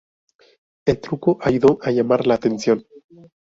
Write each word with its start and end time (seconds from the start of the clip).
El 0.87 0.99
truco 0.99 1.37
ayudó 1.41 1.77
a 1.83 1.91
llamar 1.91 2.25
la 2.25 2.33
atención. 2.33 2.87